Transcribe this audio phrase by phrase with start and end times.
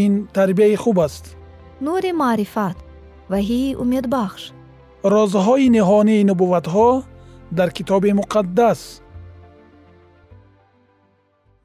[0.00, 1.24] ин тарбияи хуб аст.
[1.86, 2.76] Нури маърифат
[3.32, 4.42] ваҳии умедбахш.
[5.14, 6.90] Розҳои ниҳонии нубувватҳо
[7.58, 8.80] дар китоби муқаддас.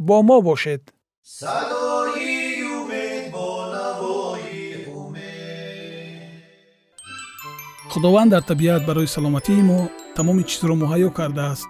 [0.07, 0.83] Бо мо бошед.
[1.37, 2.35] Садои
[2.77, 4.65] умед бо навои
[5.01, 6.43] умед.
[7.91, 9.79] Худованд дар табиат барои саломатии мо
[10.15, 11.69] тамоми чизро муҳайё кардааст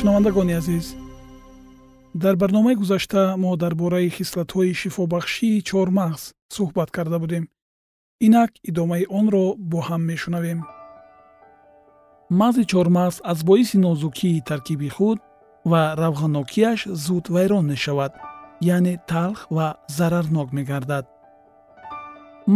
[0.00, 0.96] шунавандагони азиз.
[2.14, 6.22] Дар барномаи гузашта мо дар бораи хислатҳои шифобахшии чормағз
[6.54, 7.44] суҳбат карда будем.
[8.26, 10.60] Инак идомаи онро бо ҳам мешунавем.
[12.40, 15.18] Мағзи чормағз аз боиси нозукии таркиби худ
[15.70, 18.12] ва равғаннокияш зуд вайрон мешавад
[18.76, 21.04] яъне талх ва зарарнок мегардад.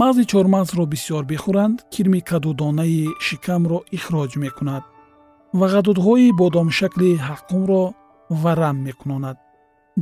[0.00, 4.84] Мағзи чормағзро бисёр бихӯранд кирми кадудонаи шикамро ихроҷ мекунад
[5.58, 7.82] ва ғадудҳои бодомшакли ҳаққумро
[8.42, 9.36] варам мекунонад.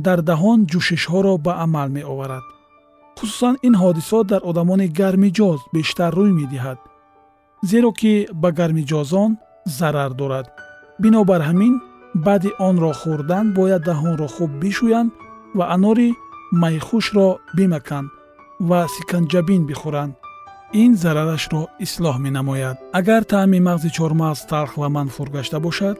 [0.05, 2.45] Дар даҳон ҷӯшишҳоро ба амал меоварад.
[3.17, 6.79] Хусусан ин ҳодисот дар одамони гармиҷоз бештар рӯй медиҳад
[7.69, 9.31] зеро ки ба гармиҷозон
[9.77, 10.47] зарар дорад.
[11.03, 11.73] Бинобар ҳамин
[12.25, 15.09] баъди онро хӯрдан бояд даҳонро хуб бишӯянд
[15.57, 16.09] ва анори
[16.61, 17.27] майхушро
[17.57, 18.09] бимаканд
[18.69, 20.13] ва сиканҷабин бихӯранд
[20.73, 22.77] ин зарарашро ислоҳ менамояд.
[22.99, 25.97] Агар таъми мағзи чормағз талх ва манфур гашта бошад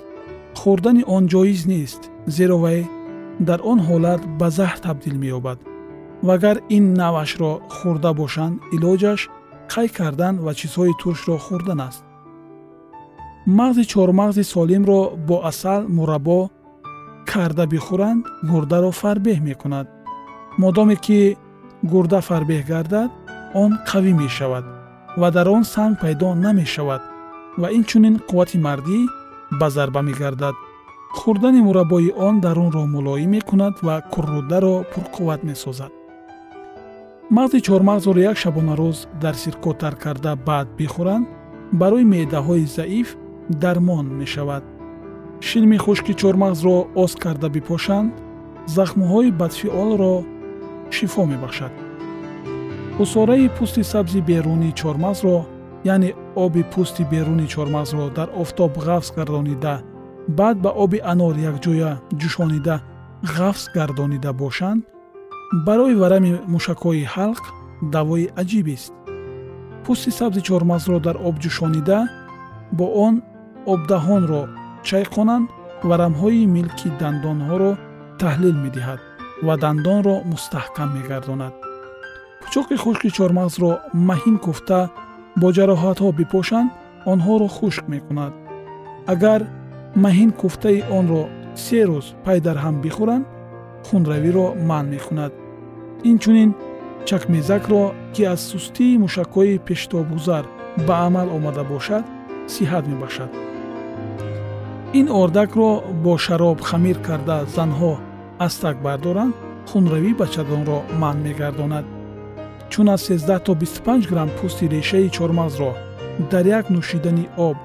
[0.61, 2.01] хӯрдани он ҷоиз нест
[2.35, 2.79] зеро вай
[3.47, 5.59] дар он ҳолат ба заҳр табдил меёбад.
[6.25, 9.21] Ва агар ин навъашро хӯрда бошанд илоҷаш
[9.73, 12.03] қай кардан ва чизҳои туршро хӯрдан аст?
[13.57, 16.39] Мағзи чормағзи солимро бо асал мураббо
[17.31, 19.87] карда бихӯранд гурдаро фарбеҳ мекунад.
[20.61, 21.19] Модоме ки
[21.91, 23.11] гурда фарбеҳ гардад
[23.53, 24.65] он қавӣ мешавад
[25.17, 27.01] ва дар он санг пайдо намешавад
[27.57, 28.99] ва инчунин қуввати мардӣ
[29.59, 30.55] ба зарба мегардад.
[31.17, 35.91] Хӯрдани мураббои он дарунро мулоим мекунад ва куррӯдаро пурқувват месозад.
[37.35, 41.27] Мағзи чормағзро як шабонарӯз дар сирко тар карда баъд бихӯранд
[41.71, 43.15] барои меъдаҳои заиф
[43.49, 44.63] дармон мешавад.
[45.47, 48.13] Шилми хушки чормағзро оз карда бипошанд
[48.75, 50.15] захмҳои бадфиолро
[50.95, 51.82] шифо мебахшад
[52.99, 55.45] усораи пӯсти сабзи берунии чормағзро
[55.93, 59.81] яъне оби пӯсти беруни чормағзро дар офтоб ғафз гардонида
[60.27, 62.75] баъд ба оби анор якҷоя ҷӯшонида
[63.37, 64.83] ғафз гардонида бошанд
[65.65, 67.43] барои варами мушакҳои ҳалқ
[67.93, 68.93] давои аҷибест.
[69.83, 71.99] Пӯсти сабзи чормағзро дар об ҷӯшонида
[72.77, 73.15] бо он
[73.73, 74.43] обдаҳонро
[74.89, 75.47] чайқонанд
[75.89, 77.71] варамҳои милки дандонҳоро
[78.21, 78.99] таҳлил медиҳад
[79.45, 81.62] ва дандонро мустаҳкам мегардонад
[82.43, 83.71] пӯчоқи хушки чормағзро
[84.09, 84.79] маҳин куфта
[85.41, 86.69] бо ҷароҳатҳо бипошанд
[87.11, 88.33] онҳоро хушк мекунад.
[89.13, 89.41] Агар
[90.03, 91.23] маҳин куфтаи онро
[91.63, 93.25] се рӯз пай дар ҳам бихӯранд
[93.87, 95.31] хунравиро манъ мекунад.
[96.11, 96.49] Инчунин
[97.07, 100.43] чакмезакро ки аз сустии мушакҳои пештобгузар
[100.87, 102.05] ба амал омада бошад
[102.53, 103.31] сиҳат мебахшад.
[104.99, 105.69] Ин ордакро
[106.03, 107.93] бо шароб хамир карда занҳо
[108.45, 109.33] аз так бардоранд
[109.69, 111.85] хунравӣ бачагонро манъ мегардонад
[112.69, 115.71] чун аз 13 то 25 грамм пӯсти решаи чормағзро
[116.31, 117.57] дар як нӯшидани об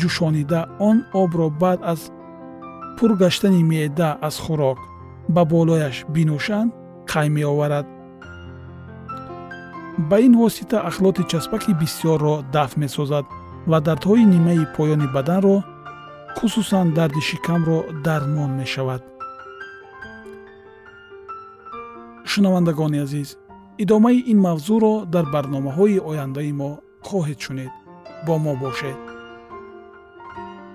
[0.00, 2.00] ҷӯшонида он обро баъд аз
[2.96, 4.78] пур гаштани меъда аз хӯрок
[5.34, 6.70] ба болояш бинӯшанд
[7.10, 7.86] қай меоварад?
[10.08, 13.24] Ба ин восита ахлоти часпаки бисьёрро дафт месозад
[13.70, 15.56] ва дардҳои нимаи поёни баданро
[16.36, 19.02] хусусан дарди шикамро дармон мешавад.
[22.30, 23.30] Шунавандагони азиз
[23.82, 26.70] идомаи ин мавзӯъро дар барномаҳои ояндаи мо
[27.08, 27.72] хоҳед шунед
[28.26, 29.00] бо мо бошед.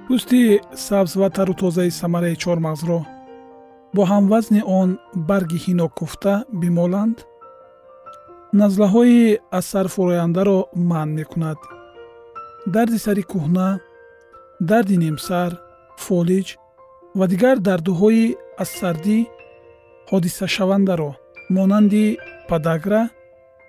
[0.05, 0.41] пӯсти
[0.87, 2.99] сабз ва тару тозаи самараи чормағзро
[3.95, 4.89] бо ҳамвазни он
[5.29, 7.17] барги ҳино куфта бимоланд?
[8.61, 9.19] назлаҳои
[9.57, 10.59] аз сар фурояндаро
[10.89, 11.59] манъ мекунад.
[12.75, 13.69] дарди сари кӯҳна
[14.69, 15.51] дарди нимсар
[16.05, 16.47] фолиҷ
[17.19, 18.25] ва дигар дардуҳои
[18.63, 19.17] аз сардӣ
[20.09, 21.11] ҳодисашавандаро
[21.49, 22.17] монанди
[22.47, 23.09] падагра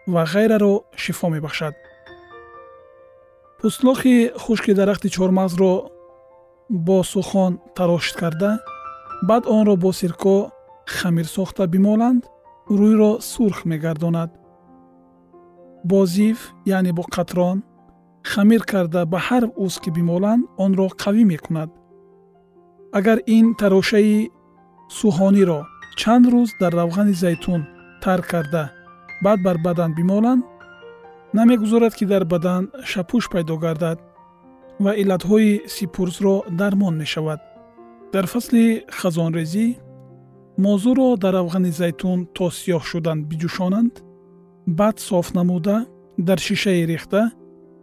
[0.07, 1.75] ва ғайраро шифо мебахшад.
[3.61, 5.91] Пӯстлохи хушки дарахти чормағзро
[6.69, 8.59] бо сухон тарошт карда
[9.23, 10.51] баъд онро бо сирко
[10.87, 12.25] хамир сохта бимоланд
[12.69, 14.31] рӯйро сурх мегардонад.
[15.85, 17.63] Бо зив яъне бо қатрон
[18.23, 21.71] хамир карда ба ҳар уз ки бимоланд онро қавӣ мекунад.
[22.93, 24.31] Агар ин тарошаи
[24.97, 25.61] сӯҳониро
[26.01, 27.63] чанд рӯз дар равғани зайтун
[28.03, 28.65] тар карда.
[29.23, 30.45] Баъд бар бадан бимоланд
[31.33, 33.99] намегузорад ки дар бадан шапӯш пайдо гардад
[34.85, 37.41] ва иллатҳои сипурсро дармон мешавад.
[38.13, 39.67] Дар фасли хазонрезӣ
[40.65, 43.95] мозӯро дар равғани зайтун то сиёҳ шудан биҷӯшонанд
[44.79, 45.77] баъд соф намуда
[46.19, 47.31] дар шишае рехта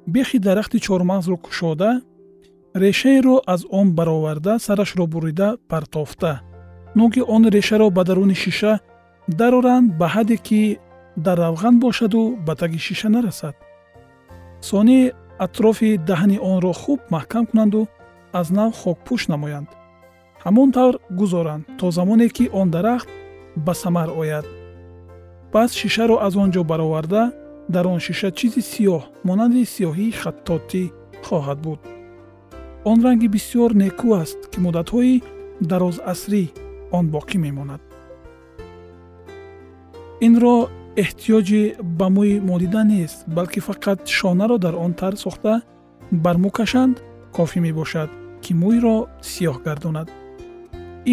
[0.08, 2.02] бехи дарахти чормағзро кушода
[2.74, 6.42] решаеро аз он бароварда сарашро бурида партофта
[7.00, 8.74] нӯги он решаро ба даруни шиша
[9.40, 10.62] дароранд ба ҳадде ки
[11.26, 13.56] дар равған бошаду ба таги шиша нарасад.
[14.62, 15.12] Сони
[15.46, 17.82] атрофи даҳни онро хуб маҳкам кунанду
[18.40, 19.70] аз нав хокпӯш намоянд.
[20.44, 23.10] Ҳамон тавр гузоранд то замоне ки он дарахт
[23.56, 24.46] ба самар ояд.
[25.52, 27.24] Пас шишаро аз он ҷо бароварда
[27.74, 30.84] дар он шиша чизи сиёҳ монанди сиёҳии хаттотӣ
[31.26, 31.80] хоҳад буд.
[32.90, 35.24] Он ранги бисьёр некӯ аст ки муддатҳои
[35.70, 36.44] дарозасрӣ
[36.98, 37.82] он боқӣ мемонад.
[40.28, 40.58] Инро
[41.04, 41.64] эҳтиёҷи
[42.00, 45.54] ба мӯи молида нест балки фақат шонаро дар он тар сохта
[46.24, 46.96] бар мӯ кашанд
[47.36, 48.10] кофӣ мебошад
[48.44, 48.98] ки мӯйро
[49.32, 50.08] сиёҳ гардонад.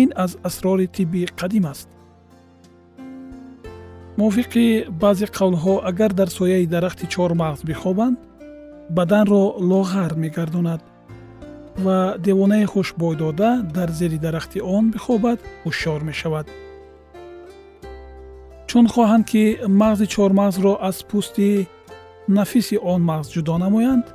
[0.00, 1.88] Ин аз асрори тибби қадим аст.
[4.18, 4.66] Мувофиқи
[5.02, 8.18] баъзе қавлҳо агар дар сояи дарахти чормағз бихобанд
[8.96, 10.82] баданро лоғар мегардонад
[11.78, 16.46] ва девонаи хушбой дода дар зери дарахти он бихобад ҳушёр мешавад.
[18.68, 19.44] Чун хоҳанд ки
[19.80, 21.66] мағзи чормағзро аз пӯсти
[22.28, 24.06] нафиси он мағз ҷудо намоянд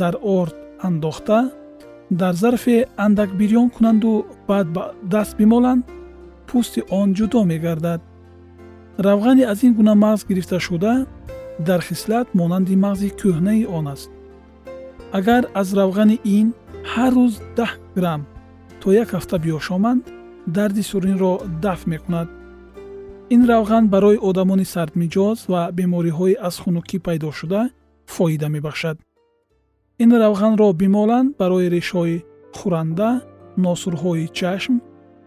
[0.00, 0.54] дар орд
[0.88, 1.38] андохта
[2.10, 5.84] дар зарфе андак бирён кунанду баъд ба даст бимоланд
[6.48, 8.00] пӯсти он ҷудо мегардад.
[8.98, 11.06] Равғани аз ин гуна мағз гирифташуда
[11.58, 14.10] дар хислат монанди мағзи кӯҳнаи он аст.
[15.12, 16.54] Агар аз равғани ин
[16.92, 18.22] ҳар рӯз даҳ грамм
[18.80, 20.02] то як ҳафта биёшоманд
[20.56, 21.32] дарди суринро
[21.64, 22.28] дафт мекунад.
[23.34, 27.60] Ин равған барои одамони сардмиҷоз ва бемориҳои аз хунукӣ пайдошуда
[28.14, 28.96] фоида мебахшад.
[30.02, 32.24] Ин равғанро бимоланд барои решҳои
[32.58, 33.10] хӯранда
[33.64, 34.74] носурҳои чашм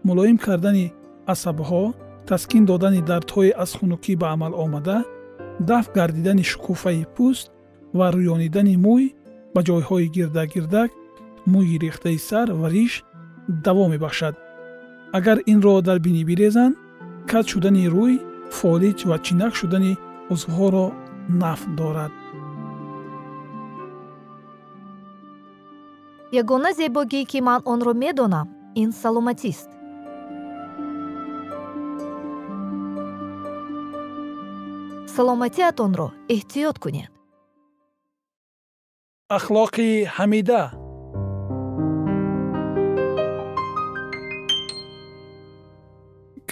[0.08, 0.86] мулоим кардани
[1.34, 1.84] асабҳо
[2.30, 4.98] таскин додани дардҳои аз хунукӣ ба амал омада
[5.70, 7.46] дафт гардидани шукуфаи пӯст
[7.98, 9.06] ва рӯёнидани мӯй
[9.54, 10.90] ба ҷойҳои гирдагирдак
[11.52, 12.94] мӯйи рехтаи сар ва риш
[13.66, 14.36] даво мебахшад.
[15.18, 16.76] Агар инро дар бинӣ бирезанд
[17.30, 18.16] кат шудани рӯй
[18.58, 19.94] фолиҷ ва чинак шудани
[20.34, 20.86] узвҳоро
[21.42, 22.14] нафъ дорад.
[26.42, 28.48] Ягона зебогӣ ки ман онро медонам
[28.82, 29.70] ин саломатист.
[35.16, 37.12] Саломатиатонро эҳтиёт кунед.
[39.38, 40.62] Ахлоқи ҳамида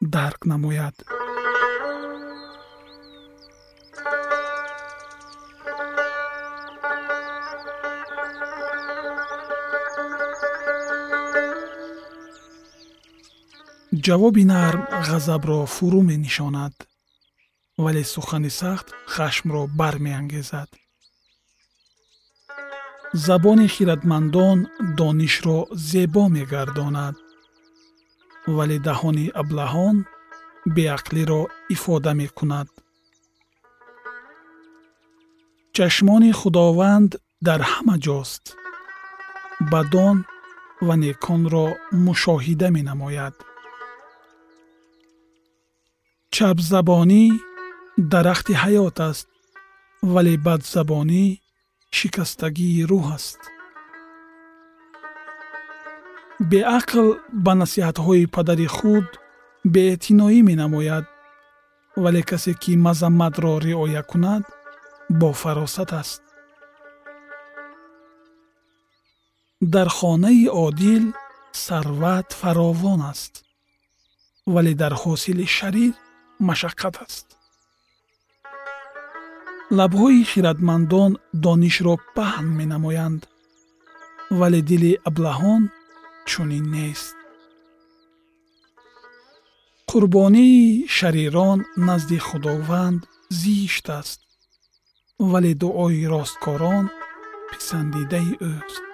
[0.00, 0.94] дарк намояд.
[14.06, 16.74] Ҷавоби нарм ғазабро фурӯ менишонад
[17.82, 20.70] вале сухани сахт хашмро бармеангезад.
[23.26, 24.58] Забони хиратмандон
[24.98, 27.16] донишро зебо мегардонад
[28.56, 29.96] вале даҳони аблаҳон
[30.76, 31.42] беақлиро
[31.74, 32.68] ифода мекунад.
[35.76, 37.10] Чашмони худованд
[37.46, 38.44] дар ҳама ҷост.
[39.72, 40.16] Бадон
[40.86, 41.66] ва неконро
[42.06, 43.34] мушоҳида менамояд.
[46.34, 47.24] Чапзабонӣ
[48.12, 49.28] дарахти ҳаёт аст
[50.12, 51.24] вале бадзабонӣ
[51.98, 53.40] шикастагии рӯҳ аст
[56.40, 59.08] беақл ба насиҳатҳои падари худ
[59.72, 61.06] беэътиноӣ менамояд
[62.02, 64.44] вале касе ки мазамматро риоя кунад
[65.20, 66.22] бо фаросат аст.
[69.60, 71.04] Дар хонаи одил
[71.52, 73.34] сарват фаровон аст
[74.54, 75.94] вале дар ҳосили шарир
[76.48, 77.26] машаққат аст.
[79.78, 81.12] Лабҳои хиратмандон
[81.44, 83.22] донишро паҳн менамоянд
[84.40, 85.62] вале дили аблаҳон
[86.30, 87.16] чунин нест.
[89.90, 93.02] Қурбонии шарирон назди худованд
[93.40, 94.20] зишт аст
[95.30, 96.84] вале дуои росткорон
[97.50, 98.84] писандидаи ӯст.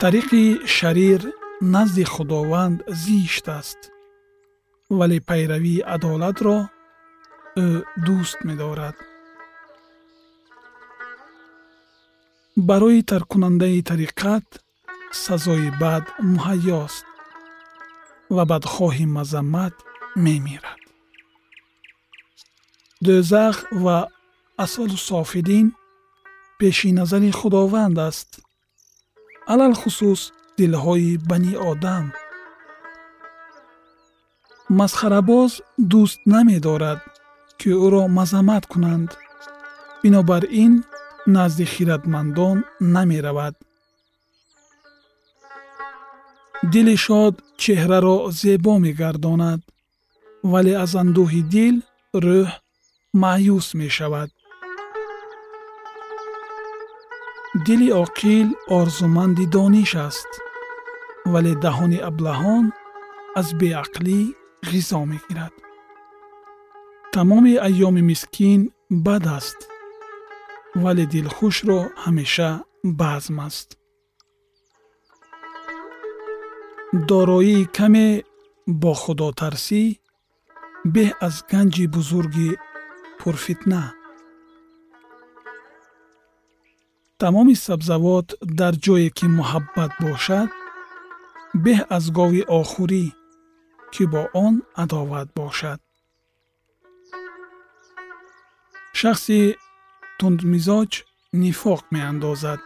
[0.00, 0.44] Тариқи
[0.76, 1.20] шарир
[1.74, 3.80] назди худованд зишт аст
[4.98, 6.58] вале пайравии адолатро
[7.66, 7.68] ӯ
[8.06, 8.96] дӯст медорад
[12.56, 14.46] барои тарккунандаи тариқат
[15.12, 17.04] сазои бад муҳайёст
[18.34, 19.74] ва бадхоҳи мазаммат
[20.24, 20.80] мемирад.
[23.04, 23.98] Дӯзах ва
[24.64, 25.66] асвалу софидин
[26.58, 28.30] пеши назари худованд аст.
[29.52, 30.20] Алалхусус
[30.58, 32.06] дилҳои бани одам.
[34.78, 35.52] Масхарабоз
[35.92, 37.00] дӯст намедорад
[37.58, 39.10] ки ӯро мазаммат кунанд.
[40.02, 40.72] Бинобар ин
[41.26, 43.54] назди хиратмандон намеравад.
[46.72, 49.60] Дили шод чеҳраро зебо мегардонад
[50.52, 51.76] вале аз андӯҳи дил
[52.24, 52.48] рӯҳ
[53.22, 54.30] маъюс мешавад.
[57.66, 60.30] Дили оқил орзуманди дониш аст
[61.32, 62.64] вале даҳони аблаҳон
[63.40, 64.18] аз беақлӣ
[64.70, 65.54] ғизо мегирад.
[67.14, 68.60] Тамоми айёми мискин
[69.06, 69.58] бад аст
[70.82, 72.50] вале дилхушро ҳамеша
[73.00, 73.68] базм аст
[77.10, 78.08] дороии каме
[78.80, 79.82] бо худотарсӣ
[80.94, 82.50] беҳ аз ганҷи бузурги
[83.18, 83.84] пурфитна
[87.20, 88.28] тамоми сабзавот
[88.60, 90.48] дар ҷое ки муҳаббат бошад
[91.64, 93.06] беҳ аз гови охурӣ
[93.92, 95.80] ки бо он адоват бошад
[99.00, 99.40] шахси
[100.20, 100.92] тундмизоҷ
[101.42, 102.60] нифоқ меандозад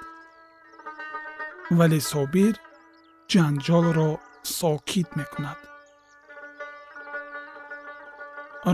[1.78, 2.54] вале собир
[3.32, 4.10] ҷанҷолро
[4.58, 5.58] сокит мекунад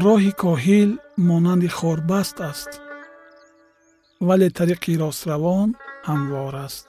[0.04, 0.90] роҳи коҳил
[1.28, 2.70] монанди хорбаст аст
[4.28, 5.68] вале тариқи ростравон
[6.08, 6.86] ҳамвор аст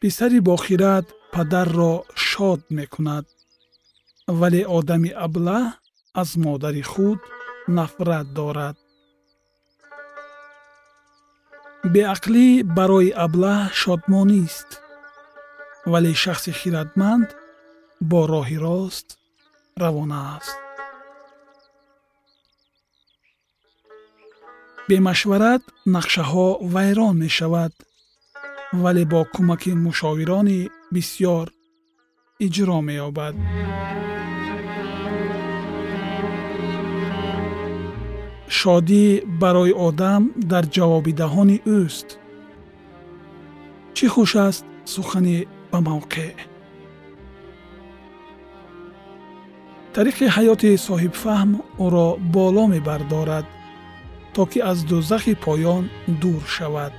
[0.00, 1.94] писари бохират падарро
[2.28, 3.24] шод мекунад
[4.40, 5.64] вале одами аблаҳ
[6.20, 7.20] аз модари худ
[7.76, 8.76] нафрат дорад
[11.94, 14.68] беақлӣ барои аблаҳ шодмонист
[15.92, 17.28] вале шахси хиратманд
[18.10, 19.08] бо роҳи рост
[19.82, 20.56] равона аст.
[24.88, 25.62] Бемашварат
[25.94, 27.74] нақшаҳо вайрон мешавад
[28.82, 30.60] вале бо кӯмаки мушовирони
[30.94, 31.46] бисьёр
[32.46, 33.34] иҷро меёбад
[38.48, 39.06] шодӣ
[39.40, 42.08] барои одам дар ҷавобидаҳони ӯст.
[43.96, 44.64] Чӣ хуш аст?
[44.94, 45.38] Сухани
[45.70, 46.32] ба мавқеъ.
[49.94, 51.50] Тариқи ҳаёти соҳибфаҳм
[51.84, 53.46] ӯро боло мебардорад
[54.34, 55.84] то ки аз дӯзахи поён
[56.20, 56.92] дур шавад.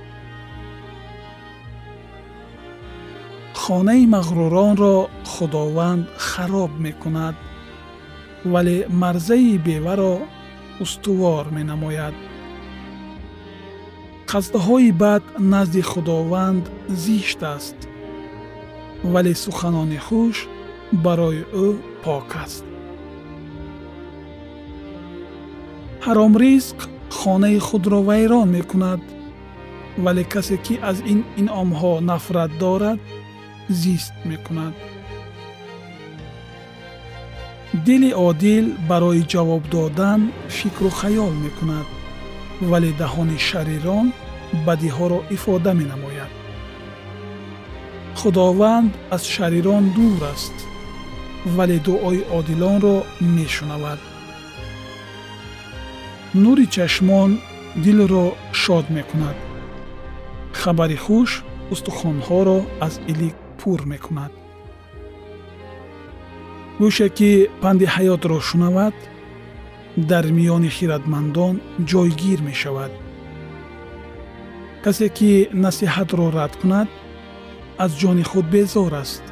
[3.60, 4.96] Хонаи мағруронро
[5.32, 7.36] худованд хароб мекунад
[8.52, 10.14] вале марзаи беваро
[10.80, 12.14] устувор менамояд.
[14.30, 17.78] Қасдҳои бад назди худованд зишт аст
[19.12, 20.36] вале суханони хуш
[21.04, 21.68] барои ӯ
[22.04, 22.64] пок аст.
[26.06, 26.78] Ҳаромризқ
[27.18, 29.02] хонаи худро вайрон мекунад
[30.04, 33.00] вале касе ки аз ин инъомҳо нафрат дорад
[33.82, 34.74] зист мекунад
[37.88, 40.20] дили одил барои ҷавоб додан
[40.56, 41.86] фикру хаёл мекунад
[42.70, 44.06] вале даҳони шарирон
[44.66, 46.32] бадиҳоро ифода менамояд
[48.20, 50.56] худованд аз шарирон дур аст
[51.56, 52.96] вале дуои одилонро
[53.36, 54.00] мешунавад
[56.42, 57.30] нури чашмон
[57.84, 58.26] дилро
[58.62, 59.38] шод мекунад
[60.60, 61.30] хабари хуш
[61.74, 64.32] устухонҳоро аз илик пур мекунад
[66.80, 67.30] гӯше ки
[67.62, 68.96] панди ҳаётро шунавад
[70.10, 71.54] дар миёни хиратмандон
[71.90, 72.92] ҷойгир мешавад.
[74.84, 75.30] Касе ки
[75.64, 76.88] насиҳатро рад кунад
[77.84, 79.24] аз ҷони худ безор аст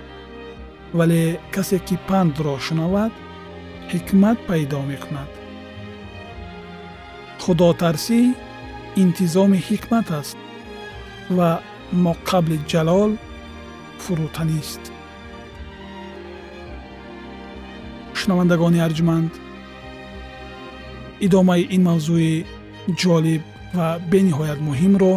[0.98, 1.22] вале
[1.54, 3.12] касе ки пандро шунавад
[3.92, 5.30] ҳикмат пайдо мекунад.
[7.42, 8.20] Худотарсӣ
[9.02, 10.38] интизоми ҳикмат аст
[11.36, 11.50] ва
[12.04, 13.10] моқабли ҷалол
[14.02, 14.82] фурӯтанист
[18.26, 19.32] шунавандагони арҷманд.
[21.26, 22.34] Идомаи ин мавзӯи
[23.00, 23.42] ҷолиб
[23.76, 25.14] ва бениҳоят муҳимро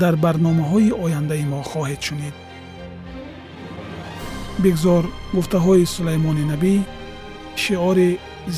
[0.00, 2.36] дар барномаҳои ояндаи мо хоҳед шунид.
[4.64, 5.04] Бигзор
[5.36, 6.74] гуфтаҳои сулаймони набӣ
[7.62, 8.10] шиори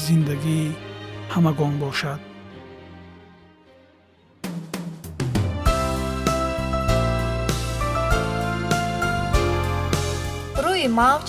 [0.04, 0.76] зиндагии
[1.35, 2.20] ҳамагон бошад
[10.64, 11.28] рӯи мавҷ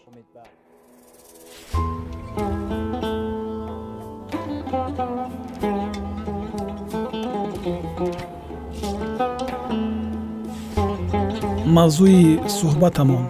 [11.77, 12.23] мавзӯи
[12.57, 13.25] суҳбатамон.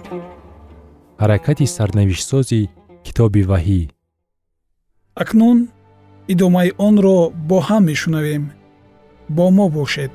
[1.22, 2.62] Ҳаракати сарнавиштсози
[3.06, 3.82] китоби ваҳӣ.
[5.22, 5.58] Акнун
[6.34, 7.18] идомаи онро
[7.50, 8.44] бо ҳам мешунавем.
[9.36, 10.14] Бо мо бошед.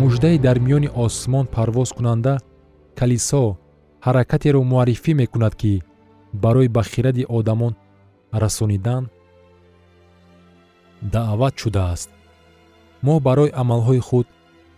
[0.00, 2.34] Муждае дар миёни осмон парвозкунанда
[2.98, 3.44] калисо
[4.06, 5.74] ҳаракатеро муаррифӣ мекунад ки
[6.32, 7.74] барои ба хиради одамон
[8.32, 9.08] расонидан
[11.02, 12.10] даъват шудааст.
[13.02, 14.26] Мо барои амалҳои худ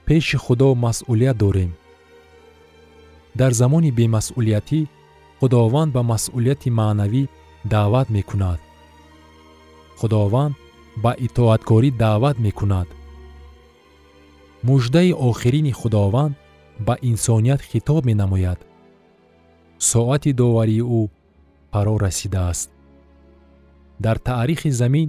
[0.06, 1.72] пеши худо масъулият дорем.
[3.36, 4.80] Дар замони бемасъулиятӣ
[5.40, 7.22] худованд ба масъулияти маънавӣ
[7.72, 8.60] даъват мекунад.
[9.98, 10.54] Худованд
[11.02, 12.88] ба итоаткорӣ даъват мекунад.
[14.62, 16.34] Муждаи охирини худованд
[16.86, 18.60] ба инсоният хитоб менамояд.
[19.78, 21.02] Соати доварии ӯ
[21.74, 22.70] фаро расидааст.
[24.00, 25.08] Дар таърихи замин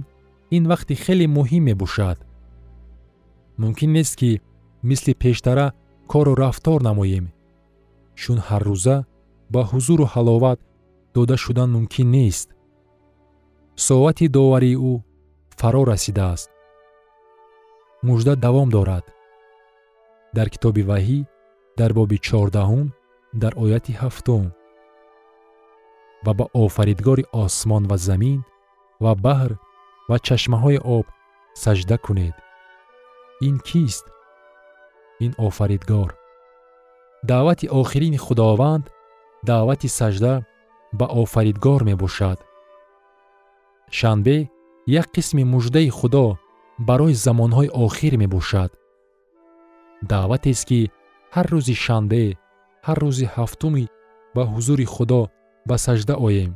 [0.56, 2.18] ин вақти хеле муҳим мебошад
[3.62, 4.30] мумкин нест ки
[4.88, 5.66] мисли пештара
[6.12, 7.26] кору рафтор намоем.
[8.20, 8.96] Чун ҳаррӯза
[9.52, 10.58] ба ҳузуру ҳаловат
[11.14, 12.48] дода шудан мумкин нест.
[13.86, 14.92] Соати доварии ӯ
[15.58, 16.48] фаро расидааст.
[18.06, 19.04] Мужда давом дорад.
[20.36, 21.18] Дар китоби ваҳӣ
[21.78, 22.86] дар боби чордаҳум
[23.42, 24.44] дар ояти ҳафтум
[26.24, 28.40] ва ба офаридгори осмон ва замин
[29.04, 29.52] ва баҳр
[30.08, 31.06] ва чашмаҳои об
[31.62, 32.34] саҷда кунед.
[33.48, 34.04] Ин кист?
[35.24, 36.10] Ин офаридгор.
[37.30, 38.84] Даъвати охирини худованд
[39.48, 40.34] даъвати саҷда
[40.98, 42.38] ба офаридгор мебошад.
[43.98, 44.38] Шанбе
[44.86, 46.26] як қисми муждаи худо
[46.78, 48.70] барои замонҳои охир мебошад.
[50.10, 50.80] Даъватест ки
[51.34, 52.24] ҳар рӯзи шанбе
[52.86, 53.84] ҳар рӯзи ҳафтуми
[54.34, 55.22] ба ҳузури худо
[55.68, 56.52] ба саҷда оем.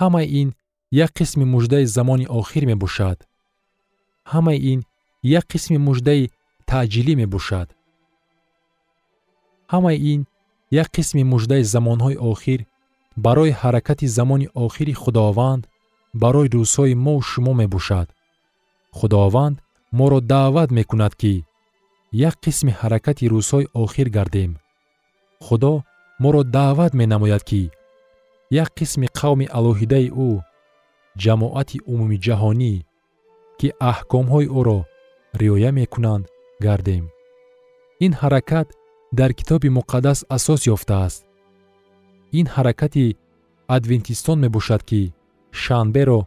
[0.00, 0.48] Ҳамаи ин
[1.04, 3.18] як қисми муждаи замони охир мебошад.
[4.32, 4.80] Ҳамаи ин
[5.38, 6.30] як қисми муждаи
[6.68, 7.68] таъҷилӣ мебошад.
[9.72, 10.20] Ҳамаи ин
[10.82, 12.60] як қисми муждаи замонҳои охир
[13.16, 15.62] барои ҳаракати замони охири худованд
[16.22, 18.08] барои рӯзҳои мову шумо мебошад.
[18.98, 19.56] Худованд
[19.98, 21.34] моро даъват мекунад ки
[22.28, 24.52] як қисми ҳаракати рӯзҳои охир гардем.
[25.44, 25.72] Худо
[26.22, 27.70] моро даъват менамояд ки
[28.62, 30.30] як қисми қавми алоҳидаи ӯ
[31.22, 32.74] ҷамоати умумиҷаҳонӣ
[33.58, 34.78] ки аҳкомҳои ӯро
[35.40, 36.24] риоя мекунанд
[36.64, 37.04] гардем.
[38.04, 38.68] Ин ҳаракат
[39.18, 41.20] дар китоби муқаддас асос ёфтааст
[42.38, 43.06] ин ҳаракати
[43.76, 45.00] адвентистон мебошад ки
[45.62, 46.20] шанберо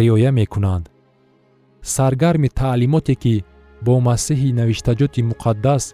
[0.00, 0.84] риоя мекунанд.
[1.94, 3.34] Саргарми таълимоте ки
[3.86, 5.84] бо масеҳи навиштаҷоти муқаддас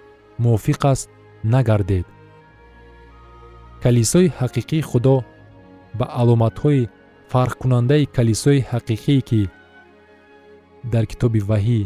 [0.42, 1.08] мувофиқ аст
[1.52, 2.06] нагардед
[3.86, 5.16] калисои ҳақиқии худо
[5.98, 6.88] ба аломатҳои
[7.32, 9.42] фарқкунандаи калисои ҳақиқие ки
[10.92, 11.80] дар китоби ваҳӣ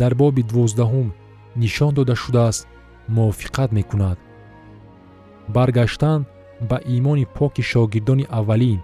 [0.00, 1.08] дар боби дувоздаҳум
[1.62, 2.62] нишон дода шудааст
[3.16, 4.18] мувофиқат мекунад.
[5.54, 6.20] баргаштан
[6.68, 8.80] ба имони поки шогирдони аввалин.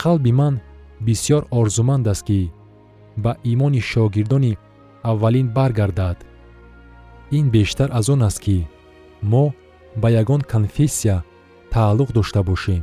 [0.00, 0.54] қалби ман
[1.06, 2.40] бисьёр орзуманд аст ки
[3.24, 4.52] ба имони шогирдони
[5.10, 6.18] аввалин баргардад.
[7.38, 8.56] ин бештар аз он аст ки
[9.32, 9.44] мо
[10.00, 11.16] ба ягон конфессия
[11.72, 12.82] тааллуқ дошта бошем.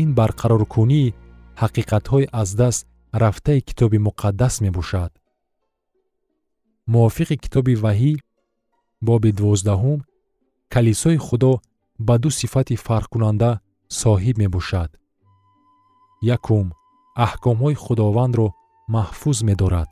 [0.00, 1.14] Ин барқароркунии
[1.62, 2.86] ҳақиқатҳои аз даст
[3.22, 5.12] рафтаи китоби муқаддас мебошад.
[6.92, 8.12] Мувофиқи китоби ваҳӣ
[9.08, 10.00] боби дувоздаҳум
[10.74, 11.52] калисои худо
[12.06, 13.50] ба ду сифати фарқкунанда
[14.00, 14.90] соҳиб мебошад.
[16.36, 16.66] Якум
[17.26, 18.48] аҳкомҳои худовандро
[18.94, 19.90] маҳфуз медорад.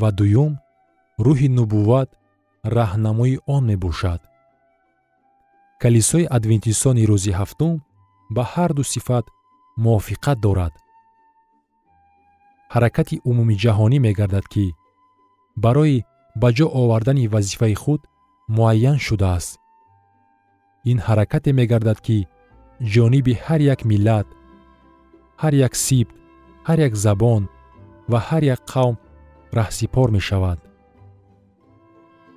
[0.00, 0.52] Ва дуюм
[1.26, 2.08] рӯҳи нубувват
[2.76, 4.20] раҳнамои он мебошад.
[5.82, 7.74] Калисои адвентистони рӯзи ҳафтум
[8.34, 9.26] ба ҳар ду сифат
[9.84, 10.74] мувофиқат дорад.
[12.74, 14.66] Ҳаракати умумиҷаҳонӣ мегардад ки
[15.64, 16.04] барои
[16.40, 18.00] ба ҷо овардани вазифаи худ
[18.56, 19.52] муайян шудааст.
[20.90, 22.18] Ин ҳаракате мегардад ки
[22.92, 24.26] ҷониби ҳар як миллат
[25.42, 26.14] ҳар як сибт
[26.66, 27.42] ҳар як забон
[28.10, 28.96] ва ҳар як қавм
[29.58, 30.58] раҳсипор мешавад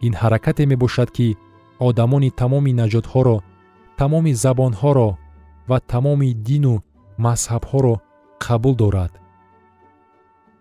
[0.02, 1.38] ин ҳаракате мебошад ки
[1.80, 3.38] одамони тамоми наҷотҳоро
[4.00, 5.10] тамоми забонҳоро
[5.70, 6.76] ва тамоми дину
[7.26, 7.96] мазҳабҳоро
[8.46, 9.12] қабул дорад.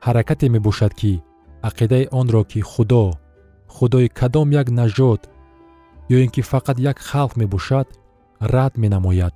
[0.07, 1.13] ҳаракате мебошад ки
[1.69, 3.05] ақидаи онро ки худо
[3.75, 5.23] худои кадом як наҷот
[6.15, 7.87] ё ин ки фақат як халқ мебошад
[8.41, 9.35] рад менамояд.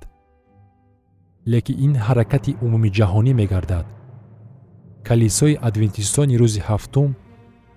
[1.51, 3.85] Лекин ин ҳаракати умумиҷаҳонӣ мегардад.
[5.07, 7.09] Калисои адвентистони рӯзи ҳафтум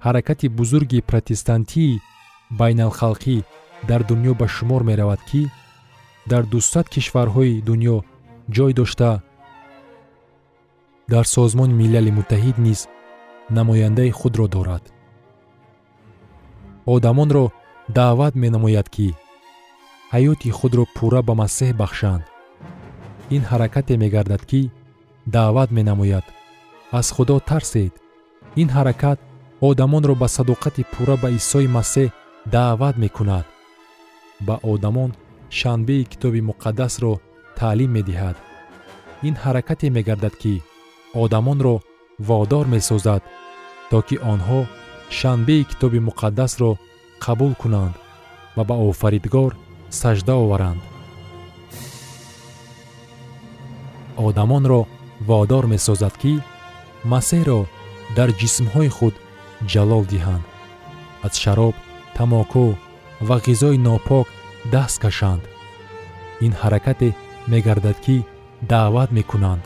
[0.04, 2.00] ҳаракати бузурги протестантии
[2.58, 3.36] байналхалқӣ
[3.88, 5.42] дар дунё ба шумор меравад ки
[6.30, 7.96] дар дусад кишварҳои дунё
[8.56, 9.10] ҷой дошта
[11.12, 12.80] дар созмони милали муттаҳид низ
[13.56, 14.84] намояндаи худро дорад.
[16.94, 17.44] одамонро
[17.98, 19.08] даъват менамояд ки
[20.14, 22.24] ҳаёти худро пурра ба масеҳ бахшанд.
[23.36, 24.70] ин ҳаракате мегардад ки
[25.36, 26.26] даъват менамояд.
[26.98, 27.92] аз худо тарсед
[28.62, 29.18] ин ҳаракат
[29.68, 32.08] одамонро ба садоқати пурра ба исои масеҳ
[32.46, 33.46] даъват мекунад.
[34.40, 35.12] Ба одамон
[35.50, 37.12] шанбеи китоби муқаддасро
[37.56, 38.36] таълим медиҳад.
[39.28, 40.62] Ин ҳаракате мегардад ки
[41.22, 41.74] одамонро
[42.28, 43.22] водор месозад
[43.90, 44.60] то ки онҳо
[45.18, 46.70] шанбеи китоби муқаддасро
[47.24, 47.94] қабул кунанд
[48.56, 49.52] ва ба офаридгор
[50.00, 50.82] саҷда оваранд.
[54.26, 54.80] Одамонро
[55.28, 56.32] водор месозад ки
[57.12, 57.60] масеҳро
[58.16, 59.14] дар ҷисмҳои худ
[59.72, 60.44] ҷалол диҳанд.
[61.26, 61.74] Аз шароб
[62.16, 62.66] тамоку
[63.28, 64.26] ва ғизои нопок
[64.72, 65.42] даст кашанд.
[66.44, 67.08] Ин ҳаракате
[67.52, 68.16] мегардад ки
[68.70, 69.62] даъват мекунанд.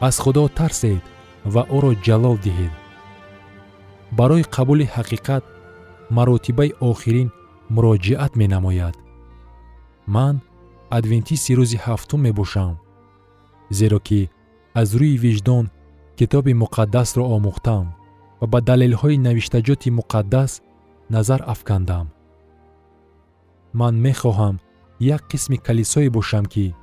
[0.00, 1.02] Аз худо тарсед
[1.52, 2.72] ва ӯро ҷалол диҳед.
[4.18, 5.44] Барои қабули ҳақиқат
[6.16, 7.28] маротибаи охирин
[7.74, 8.96] муроҷиат менамояд.
[10.14, 10.34] Ман
[10.98, 12.74] адвентисти рӯзи ҳафтум мебошам
[13.78, 14.20] зеро ки
[14.80, 15.64] аз рӯи виҷдон
[16.18, 17.86] китоби муқаддасро омӯхтам
[18.40, 20.52] ва ба далелҳои навиштаҷоти муқаддас
[21.10, 22.06] назар афкандам.
[23.72, 24.56] Ман мехоҳам
[25.00, 26.74] як қисми калисое бошам ки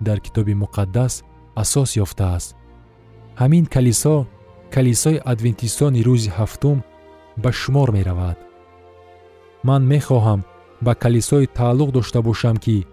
[0.00, 1.22] дар китоби муқаддас
[1.62, 2.56] асос ёфтааст.
[3.40, 4.26] Ҳамин калисо
[4.74, 6.78] калисои адвентистони рӯзи ҳафтум
[7.42, 8.38] ба шумор меравад.
[9.68, 10.40] Ман мехоҳам
[10.84, 12.86] ба калисое тааллуқ дошта бошам ки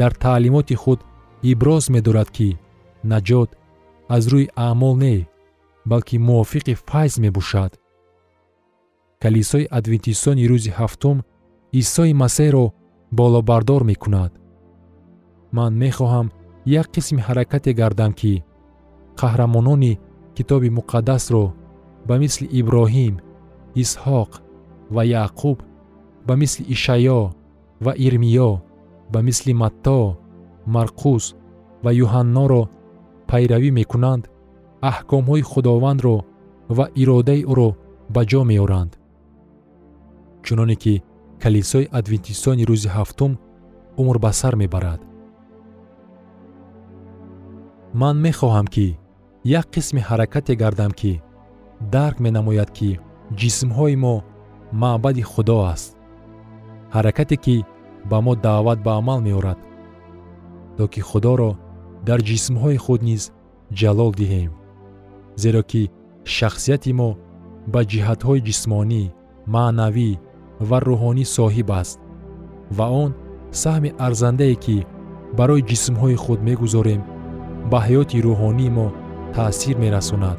[0.00, 1.00] дар таълимоти худ
[1.50, 2.48] иброз медорад ки
[3.10, 3.50] наҷот
[4.16, 5.16] аз рӯи аъмол не
[5.90, 7.70] балки мувофиқи файз мебошад
[9.26, 11.16] калисои адвентистони рӯзи ҳафтум
[11.80, 12.66] исои масеҳро
[13.18, 14.32] болобардор мекунад.
[15.56, 16.26] Ман мехоҳам
[16.80, 18.32] як қисми ҳаракате гардам ки
[19.20, 19.98] қаҳрамонони
[20.36, 21.44] китоби муқаддасро
[22.08, 23.14] ба мисли иброҳим
[23.82, 24.30] исҳоқ
[24.94, 25.58] ва яъқуб
[26.26, 27.20] ба мисли ишаъё
[27.84, 28.50] ва ирмиё
[29.12, 30.00] ба мисли матто
[30.74, 31.24] марқус
[31.84, 32.62] ва юҳанноро
[33.30, 34.22] пайравӣ мекунанд
[34.90, 36.16] аҳкомҳои худовандро
[36.76, 37.70] ва иродаи ӯро
[38.14, 38.92] ба ҷо меоранд
[40.46, 40.94] чуноне ки
[41.42, 43.32] калисои адвентистони рӯзи ҳафтум
[44.00, 45.00] умр ба сар мебарад.
[48.00, 48.86] Ман мехоҳам ки
[49.60, 51.12] як қисми ҳаракате гардам ки
[51.94, 52.90] дарк менамояд ки
[53.40, 54.14] ҷисмҳои мо
[54.82, 55.88] маъбади худо аст.
[56.94, 57.56] Ҳаракате ки
[58.10, 59.58] ба мо даъват ба амал меорад
[60.76, 61.50] то ки худоро
[62.06, 63.22] дар ҷисмҳои худ низ
[63.78, 64.52] ҷалол диҳем
[65.42, 65.82] зеро ки
[66.36, 67.10] шахсияти мо
[67.72, 69.02] ба ҷиҳатҳои ҷисмонӣ
[69.54, 70.10] маънавӣ
[70.60, 71.98] ва рӯҳонӣ соҳиб аст.
[72.76, 73.10] Ва он
[73.62, 74.76] саҳми арзандае ки
[75.38, 77.02] барои ҷисмҳои худ мегузорем
[77.70, 78.86] ба ҳаёти рӯҳонии мо
[79.34, 80.38] таъсир мерасонад